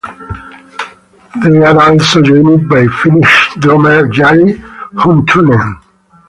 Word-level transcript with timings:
They 1.43 1.59
are 1.59 1.79
also 1.91 2.23
joined 2.23 2.67
by 2.67 2.87
Finnish 3.03 3.53
drummer 3.59 4.07
Jari 4.11 4.57
Huttunen. 4.95 5.79